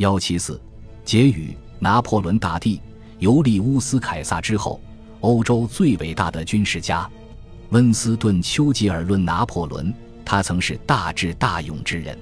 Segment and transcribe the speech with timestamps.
[0.00, 0.58] 幺七四，
[1.04, 2.80] 结语：拿破仑大帝，
[3.18, 4.80] 尤利乌斯·凯撒之后，
[5.20, 7.06] 欧洲最伟大的军事家。
[7.68, 9.92] 温斯顿·丘吉尔论拿破仑，
[10.24, 12.18] 他曾是大智大勇之人。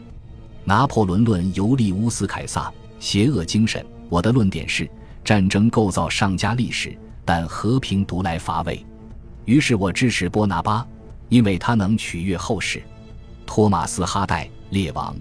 [0.64, 2.68] 拿破仑论尤利乌斯·凯撒，
[2.98, 3.86] 邪恶精神。
[4.08, 4.90] 我的论点是：
[5.22, 8.84] 战争构造上佳历史，但和平独来乏味。
[9.44, 10.84] 于是我支持波拿巴，
[11.28, 12.82] 因为他能取悦后世。
[13.46, 15.16] 托马斯·哈代，列王，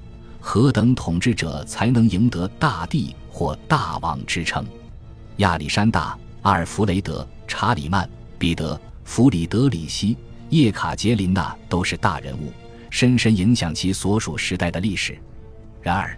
[0.50, 4.66] 何等统治者才能赢得大帝或大王之称？
[5.40, 10.16] 亚历山大、阿尔弗雷德、查理曼、彼得、弗里德里希、
[10.50, 12.50] 叶卡捷琳娜都是大人物，
[12.90, 15.18] 深深影响其所属时代的历史。
[15.82, 16.18] 然而，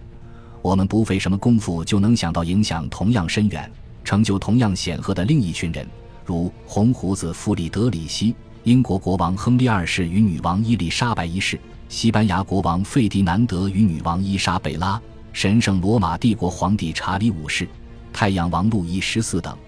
[0.62, 3.68] 我们不费什么功夫就能想到影响同样深远、
[4.04, 5.84] 成就同样显赫的另一群人，
[6.24, 11.58] 如红胡子弗里德里希、英国国王亨利二世与女王伊丽莎白一世。
[11.90, 17.68] 西班牙国王费迪南德与女王伊莎贝拉，神圣罗马帝国皇帝查理五世，
[18.12, 19.58] 太阳王路易十四等，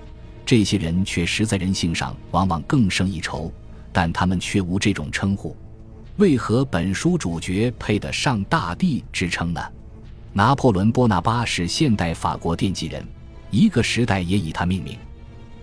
[0.46, 3.52] 这些人却实在人性上往往更胜一筹，
[3.92, 5.56] 但他们却无这种称呼。
[6.18, 9.60] 为何本书主角配得上大帝之称呢？
[10.32, 13.04] 拿破仑·波拿巴是现代法国奠基人，
[13.50, 14.96] 一个时代也以他命名。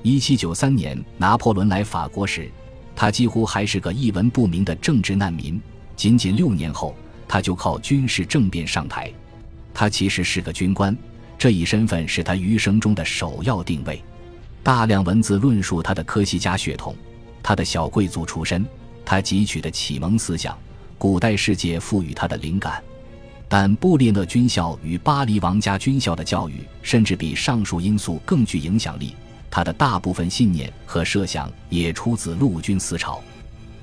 [0.03, 2.51] 一七九三年，拿破仑来法国时，
[2.97, 5.57] 他几乎还是个一文不名的政治难民。
[5.99, 6.95] 仅仅六年后，
[7.27, 9.11] 他就靠军事政变上台。
[9.73, 10.95] 他其实是个军官，
[11.37, 14.01] 这一身份是他余生中的首要定位。
[14.63, 16.95] 大量文字论述他的科西嘉血统，
[17.43, 18.65] 他的小贵族出身，
[19.03, 20.57] 他汲取的启蒙思想，
[20.97, 22.81] 古代世界赋予他的灵感。
[23.49, 29.13] 但布列讷军校与巴黎王家军校的教育，甚至比上述因素更具影响力。
[29.51, 33.21] 他的大部分信念和设想也出自陆军思潮。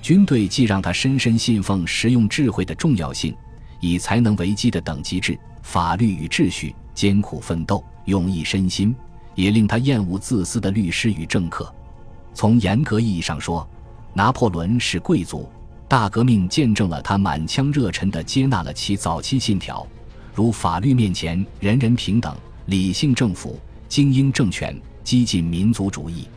[0.07, 3.35] 军队既让他深深信奉实用智慧的重要性，
[3.81, 8.95] 以才能为基的等级制、法律与秩序，艰苦奋斗，用一身心，
[9.35, 11.75] 也令他厌恶自私的律师与政客。
[12.35, 13.69] 从严格意义上说，
[14.15, 15.49] 拿破仑是贵族。
[15.89, 19.85] 大革命见证了他满腔热忱地接纳了其早期信条，
[20.33, 22.33] 如法律面前人人平等、
[22.67, 23.59] 理性政府、
[23.89, 26.29] 精英政权、激进民族主义。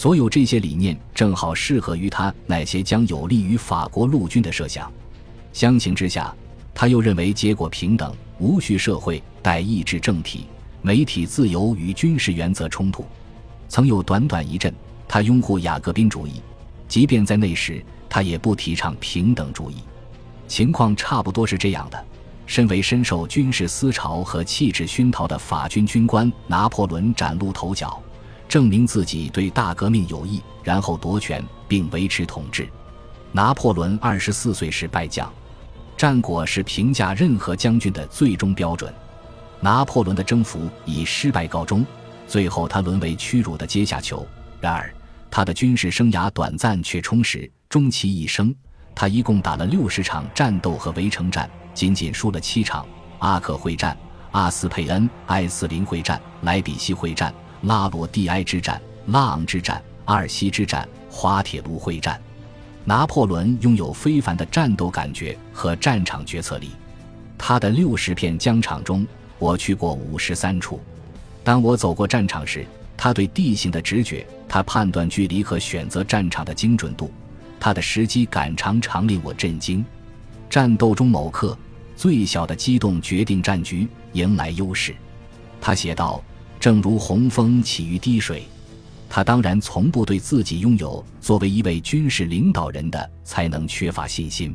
[0.00, 4.90] 所有这些理念正好适合于他那些将有利于法国陆军的设想。
[5.52, 6.34] 相形之下，
[6.72, 10.46] 他又认为结果平等、无序社会待意志政体、
[10.80, 13.04] 媒体自由与军事原则冲突。
[13.68, 14.74] 曾有短短一阵，
[15.06, 16.40] 他拥护雅各宾主义，
[16.88, 19.82] 即便在那时，他也不提倡平等主义。
[20.48, 22.04] 情况差不多是这样的：
[22.46, 28.02] 身为深受军事思潮和气质熏陶的法军军官拿破仑崭露头角。
[28.50, 32.68] 证明自己对大革命有益，然后夺权并维持统治。
[33.30, 35.32] 拿破仑二十四岁时败将，
[35.96, 38.92] 战果是评价任何将军的最终标准。
[39.60, 41.86] 拿破仑的征服以失败告终，
[42.26, 44.26] 最后他沦为屈辱的阶下囚。
[44.60, 44.92] 然而，
[45.30, 47.48] 他的军事生涯短暂却充实。
[47.68, 48.52] 终其一生，
[48.96, 52.84] 他一共打了六十场战斗和围城战，仅仅输了七场：
[53.20, 53.96] 阿克会战、
[54.32, 57.32] 阿斯佩恩、艾斯林会战、莱比锡会战。
[57.62, 62.20] 拉罗蒂埃之战、拉昂之战、阿尔西之战、滑铁卢会战，
[62.84, 66.70] 拿破仑拥有非凡的战斗感觉和战场决策力。
[67.36, 69.06] 他的六十片疆场中，
[69.38, 70.80] 我去过五十三处。
[71.44, 72.64] 当我走过战场时，
[72.96, 77.12] 他对地形的直觉，他判断距离和选择战场的精准度，
[77.58, 79.84] 他的时机感常常令我震惊。
[80.48, 81.56] 战斗中某刻，
[81.94, 84.94] 最小的机动决定战局，迎来优势。
[85.60, 86.22] 他写道。
[86.60, 88.46] 正如洪峰起于滴水，
[89.08, 94.54] 他当然从不对自己拥有作为一位军事领导人的才能缺乏信心。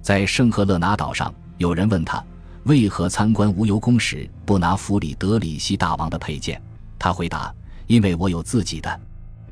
[0.00, 2.24] 在圣赫勒拿岛上，有人问他
[2.62, 6.58] 为何参观无忧宫时不拿弗里德里希大王的佩剑，
[6.98, 7.54] 他回答
[7.86, 9.00] ：“因为我有自己的。”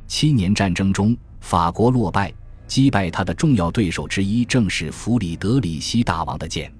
[0.08, 2.32] 七年战争中，法国落败，
[2.66, 6.72] 击败他的重要对手之一正是弗里德里希大王的剑。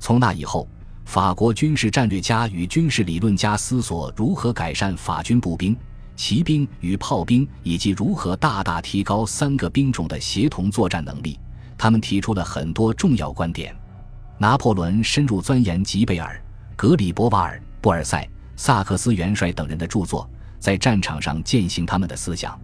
[0.00, 0.68] 从那以后。
[1.08, 5.74] 法国军事战略家与军事理论家思索如何改善法军步兵、
[6.14, 11.40] 骑兵与炮兵，以及如何大大提高三个兵种的协同作战能力。
[11.78, 13.74] 他们提出了很多重要观点。
[14.36, 16.38] 拿破仑深入钻研吉贝尔、
[16.76, 20.28] 格里伯瓦尔、布尔塞、萨克斯元帅等人的著作，
[20.58, 22.60] 在战场上践行他们的思想。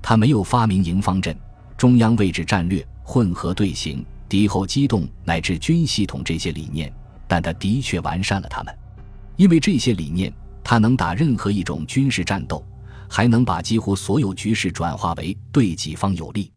[0.00, 1.36] 他没有发明营方阵、
[1.76, 6.90] 中央位置战略、混合队形、敌后机动乃至军系统这些理念。
[7.30, 8.76] 但他的确完善了他们，
[9.36, 10.32] 因为这些理念，
[10.64, 12.66] 他能打任何一种军事战斗，
[13.08, 16.50] 还能把几乎所有局势转化为对己方有利。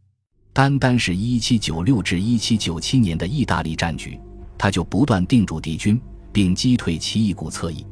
[0.51, 4.19] 单单是一七九六至一七九七年的意大利战局，
[4.57, 7.85] 他就不断定住敌军，并击退其一股侧翼。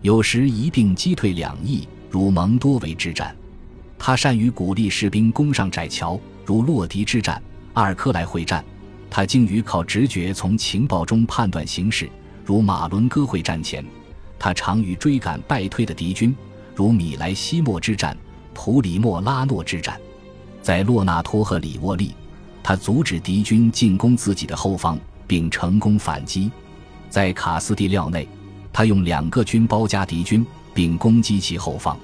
[0.00, 3.36] 有时一并击退两翼，如蒙多维之战。
[3.98, 7.42] 他善于鼓励士兵攻上窄桥，如洛迪之战、
[7.74, 8.64] 阿尔科莱会战。
[9.16, 12.10] 他精于靠直觉从情报中判断形势，
[12.44, 13.84] 如马伦哥会战前。
[14.40, 16.34] 他常于追赶败退的敌军，
[16.74, 18.16] 如米莱西莫之战、
[18.52, 19.96] 普里莫拉诺之战。
[20.60, 22.12] 在洛纳托和里沃利，
[22.60, 26.50] 他阻止敌军进攻自己的后方，并成功反击。
[27.08, 28.26] 在卡斯蒂廖内，
[28.72, 30.44] 他用两个军包夹敌军，
[30.74, 31.96] 并攻击其后方。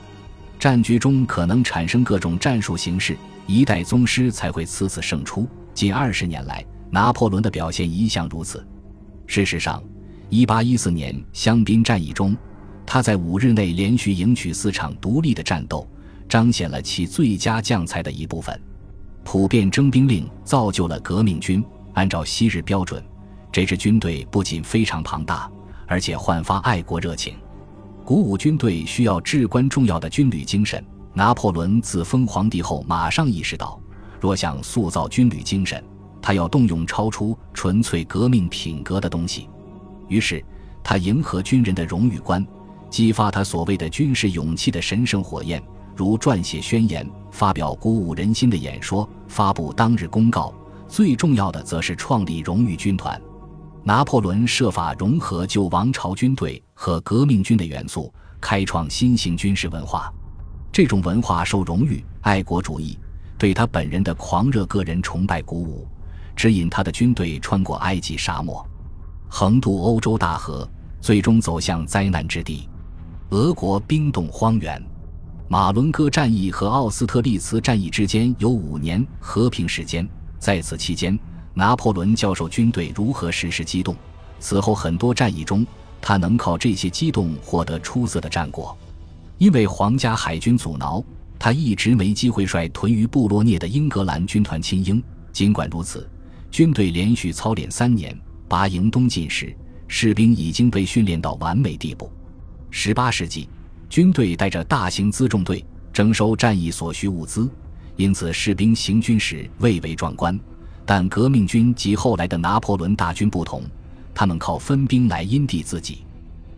[0.61, 3.19] 战局中可能产生各种战术形式，
[3.49, 5.49] 一代宗师才会此次胜出。
[5.75, 8.66] 近二十年来，拿破仑的表现一向如此。
[9.26, 9.82] 事实上
[10.31, 12.37] ，1814年香槟战役中，
[12.84, 15.88] 他在五日内连续赢取四场独立的战斗，
[16.28, 18.60] 彰显了其最佳将才的一部分。
[19.22, 21.64] 普遍征兵令造就了革命军。
[21.94, 23.02] 按照昔日标准，
[23.50, 25.50] 这支军队不仅非常庞大，
[25.87, 27.34] 而且焕发爱国热情。
[28.04, 30.82] 鼓舞军队需要至关重要的军旅精神。
[31.12, 33.81] 拿破仑自封皇帝后，马上意识到，
[34.20, 35.82] 若想塑造军旅精神，
[36.22, 39.49] 他要动用超出纯粹革命品格的东西。
[40.08, 40.44] 于是，
[40.82, 42.44] 他迎合军人的荣誉观，
[42.88, 45.62] 激发他所谓的军事勇气的神圣火焰，
[45.94, 50.52] 如撰写宣言、发表鼓舞人心的演说、发布当日公告。
[50.88, 53.20] 最重要的，则是创立荣誉军团。
[53.84, 60.12] 拿破仑设法融合旧王朝军队和革命军的元素，开创新型军事文化。
[60.73, 62.99] 这种文化受荣誉、爱国主义
[63.38, 65.87] 对他本人的狂热个人崇拜鼓舞，
[66.40, 68.66] 指引他的军队穿过埃及沙漠，
[69.28, 70.66] 横渡欧洲大河，
[70.98, 72.66] 最终走向灾难之地——
[73.28, 74.82] 俄国冰冻荒原。
[75.48, 80.08] 马伦哥战役和奥斯特利茨战役之间有五年和平时间，
[80.38, 81.19] 在此期间。
[81.52, 83.94] 拿破仑教授军队如何实施机动，
[84.38, 85.66] 此后很多战役中，
[86.00, 88.75] 他能靠这些机动获得出色的战果。
[89.37, 91.04] 因为皇家海军阻挠，
[91.38, 95.02] 他一直没机会率屯于布洛涅的英格兰军团亲英。
[95.32, 96.10] 尽管如此，
[96.50, 98.17] 军队连续操练三年，
[98.49, 99.55] 拔营东进时，
[99.87, 102.11] 士兵已经被训练到完美地步。
[102.70, 103.49] 十八世纪，
[103.88, 107.49] 军队带着大型辎重队征收战役所需物资，
[107.94, 110.38] 因此士兵行军时蔚为壮观。
[110.85, 113.62] 但革命军及后来的拿破仑大军不同，
[114.12, 116.05] 他们靠分兵来因地自己。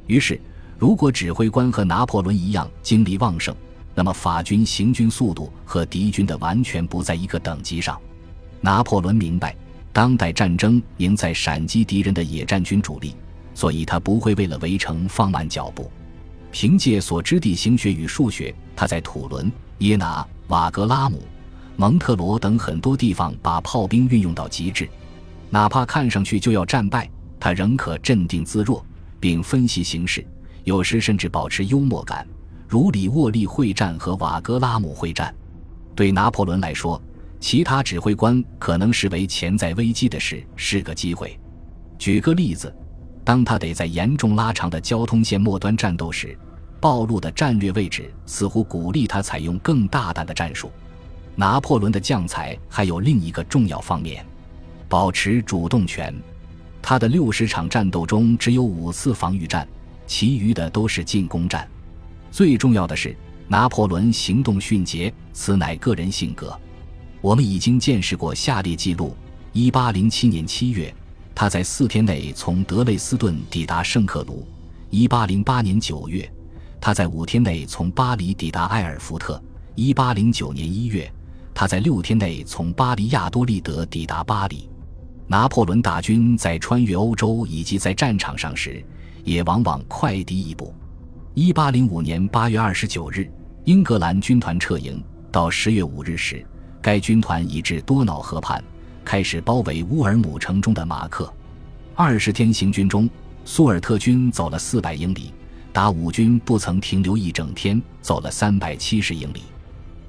[0.06, 0.41] 于是，
[0.79, 3.55] 如果指挥官和拿破仑一样精力旺盛，
[3.94, 8.00] 那么法军行军速度和敌军的完全不在一个等级上。
[8.62, 9.55] 拿破仑明白，
[9.93, 13.15] 当代战争赢在闪击敌人的野战军主力，
[13.55, 15.91] 所以他不会为了围城放慢脚步。
[16.50, 21.23] 凭借所知地形学与数学，他在土伦、耶拿、瓦格拉姆。
[21.77, 24.89] 蒙特罗等很多地方把炮兵运用到极致，
[25.49, 27.11] 哪怕看上去就要战败，
[27.41, 28.85] 他仍可镇定自若，
[29.19, 30.25] 并分析形势，
[30.65, 32.27] 有时甚至保持幽默感，
[32.69, 35.35] 如里沃利会战和瓦格拉姆会战。
[35.94, 37.00] 对拿破仑来说，
[37.43, 41.37] 其他指挥官可能视为潜在危机的事是个机会。
[41.99, 42.73] 举个例子，
[43.25, 46.39] 当他得在严重拉长的交通线末端战斗时，
[46.81, 50.71] 暴露的战略位置似乎鼓励他采用更大胆的战术。
[51.35, 54.25] 拿破仑的将才还有另一个重要方面：
[54.89, 56.15] 保持主动权。
[56.81, 59.67] 他的六十场战斗中只有五次防御战，
[60.06, 61.69] 其余的都是进攻战。
[62.31, 63.17] 最重要的是，
[63.49, 66.56] 拿破仑行动迅捷，此乃个人性格。
[67.22, 69.17] 我们已经见识过下列记录：
[69.52, 70.93] 一八零七年七月，
[71.36, 74.44] 他在四天内从德累斯顿抵达圣克卢；
[74.91, 76.29] 一八零八年九月，
[76.81, 79.41] 他在五天内从巴黎抵达埃尔福特；
[79.76, 81.10] 一八零九年一月。
[81.55, 84.69] 他在六天内从巴黎亚多利德抵达巴黎。
[85.29, 88.84] 拿破仑大军在穿越欧洲以及在战场上时，
[89.22, 90.74] 也往往快敌一步。
[91.34, 93.31] 一八零五年八月二十九日，
[93.64, 95.00] 英格兰军团撤营，
[95.31, 96.44] 到十月五日时，
[96.82, 98.62] 该军团已至多瑙河畔，
[99.05, 101.32] 开始包围乌尔姆城中的马克。
[101.94, 103.08] 二十天行军中，
[103.44, 105.32] 苏尔特军走了四百英里，
[105.72, 109.44] 达武军不曾停留一整天，走了三百七十英里。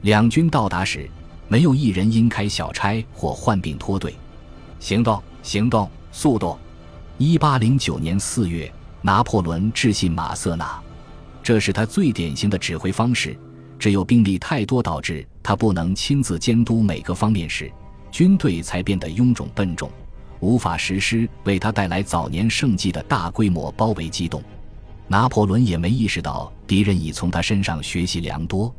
[0.01, 1.09] 两军到达时。
[1.49, 4.15] 没有一人因开小差或患病脱队。
[4.79, 6.57] 行动，行动，速度！
[7.19, 10.81] 一八零九年四月，拿破仑致信马瑟纳，
[11.43, 13.37] 这是他最典型的指挥方式。
[13.77, 17.71] 只有兵力太多导致他不能亲自监督每个方面时，
[18.09, 19.91] 军队才变得臃肿笨重，
[20.39, 24.41] 无法实施为他带来早年胜绩的大规模包围机动。
[25.07, 28.73] 拿破仑也没意识到敌人已从他身上学习良多。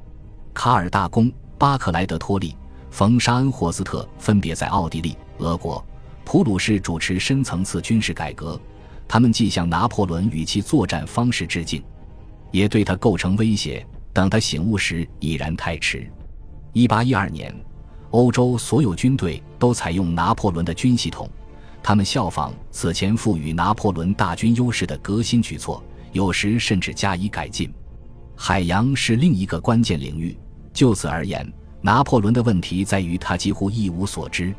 [0.52, 1.30] 卡尔大公。
[1.56, 2.54] 巴克莱德托利、
[2.90, 5.82] 冯沙恩霍斯特分别在奥地利、俄国、
[6.24, 8.60] 普鲁士主持深层次军事改革，
[9.06, 11.82] 他们既向拿破仑与其作战方式致敬。
[12.50, 13.86] 也对他构成威胁。
[14.12, 16.10] 等他醒悟时，已然太迟。
[16.74, 17.54] 一八一二年，
[18.10, 21.30] 欧洲所有军队都采用拿破仑的军系统，
[21.80, 27.72] 他们效仿此前赋予拿破仑大军优势的革新举措，有时甚至加以改进。
[28.34, 30.36] 海洋是另一个关键领域。
[30.72, 31.48] 就此而言，
[31.80, 34.52] 拿破仑的问题在于他几乎一无所知。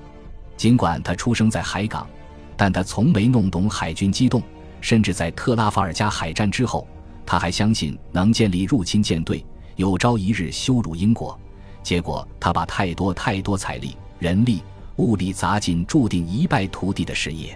[0.56, 2.08] 尽管他出生在海港，
[2.56, 4.42] 但他从没弄懂海军机动，
[4.80, 6.88] 甚至在特拉法尔加海战之后。
[7.26, 9.46] 他还相信能建立入侵舰队，
[9.76, 11.38] 有朝一日羞辱英国。
[11.86, 14.63] 结果他把太多太多财力、人力、
[14.96, 17.56] 物力砸进注定一败涂地的事业。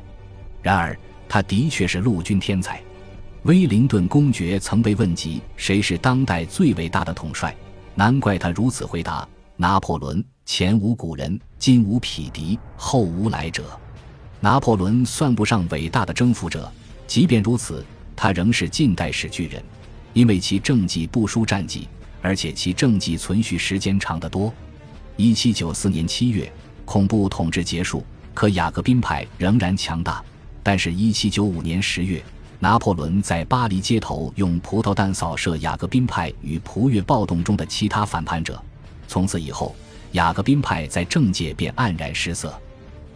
[0.62, 0.95] 然而，
[1.27, 2.79] 他的确是陆军天才。
[3.43, 7.55] 威灵顿公爵曾被问及谁是当代最伟大的统帅，
[7.95, 10.24] 难怪他如此回答：拿破仑。
[10.45, 13.63] 前无古人，今无匹敌，后无来者。
[14.39, 16.71] 拿破仑算不上伟大的征服者，
[17.07, 17.83] 即便如此。
[18.15, 19.63] 他仍是近代史巨人，
[20.13, 21.88] 因为其政绩不输战绩，
[22.21, 24.53] 而且其政绩存续时间长得多。
[25.15, 26.51] 一七九四年七月，
[26.85, 30.23] 恐怖统治结束，可雅各宾派仍然强大。
[30.63, 32.23] 但是，一七九五年十月，
[32.59, 38.61] 拿破仑在巴黎街头用葡萄弹扫射雅各宾派与普越暴动中的其他反叛者。
[39.07, 39.75] 从此以后，
[40.11, 42.53] 雅各宾派在政界便黯然失色。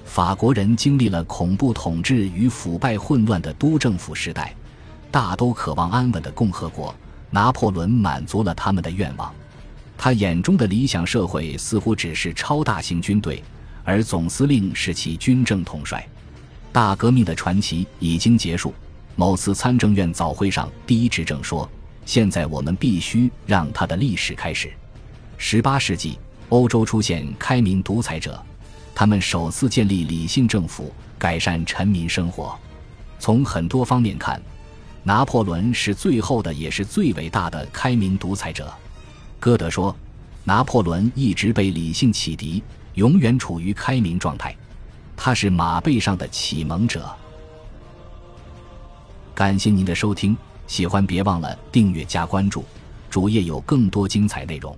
[0.05, 4.53] 法国人经历了恐怖统治与腐败混乱的督政府时代。
[5.09, 6.93] 大都渴望安稳的共和国，
[7.33, 9.33] 拿破仑满足了他们的愿望。
[9.97, 13.43] 他眼中的理想社会似乎只是超大型军队，
[13.83, 16.07] 而总司令是其军政统帅。
[16.71, 18.71] 大革命的传奇已经结束。
[19.15, 21.67] 某次参政院早会上，第一执政说
[22.05, 24.71] ：“现在我们必须让他的历史开始。”
[25.37, 28.39] 十八世纪，欧洲出现开明独裁者，
[28.93, 32.55] 他们首次建立理性政府，改善臣民生活。
[33.17, 34.39] 从很多方面看。
[35.03, 38.73] 拿破仑是最后的，也是最伟大的开明独裁者。
[39.39, 39.93] 歌德说
[40.45, 44.55] ：“拿破仑一直被理性启迪，永远处于开明状态。
[45.15, 47.13] 他是马背上的启蒙者。”
[49.35, 52.63] 感谢您的收听，喜欢别忘了订阅加关注，
[53.09, 54.77] 主页有更多精彩内容。